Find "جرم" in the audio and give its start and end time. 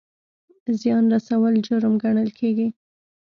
1.67-1.93